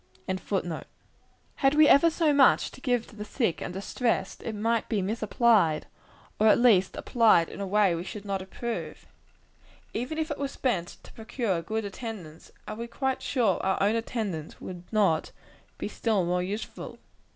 ]Had 1.57 1.75
we 1.75 1.87
ever 1.87 2.09
so 2.09 2.33
much 2.33 2.61
money 2.63 2.69
to 2.71 2.81
give 2.81 3.05
to 3.05 3.15
the 3.15 3.23
sick 3.23 3.61
and 3.61 3.71
distressed, 3.71 4.41
it 4.41 4.55
might 4.55 4.89
be 4.89 4.99
misapplied; 4.99 5.85
or, 6.39 6.47
at 6.47 6.57
least, 6.57 6.95
applied 6.95 7.47
in 7.49 7.61
a 7.61 7.67
way 7.67 7.93
we 7.93 8.03
should 8.03 8.25
not 8.25 8.41
approve. 8.41 9.05
Even 9.93 10.17
if 10.17 10.31
it 10.31 10.39
were 10.39 10.47
spent 10.47 10.97
to 11.03 11.13
procure 11.13 11.61
good 11.61 11.85
attendance, 11.85 12.51
are 12.67 12.77
we 12.77 12.87
quite 12.87 13.21
sure 13.21 13.59
our 13.61 13.77
own 13.79 13.95
attendance 13.95 14.59
would 14.59 14.91
not 14.91 15.31
be 15.77 15.87
still 15.87 16.25
more 16.25 16.41
useful? 16.41 16.97